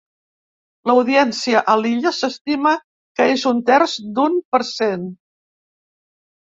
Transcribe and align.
L'audiència 0.91 1.61
a 1.73 1.75
l'illa 1.81 2.13
s'estima 2.21 2.73
que 3.21 3.29
és 3.37 3.45
un 3.53 3.63
terç 3.71 3.97
d'un 4.19 4.43
per 4.57 4.65
cent. 4.75 5.09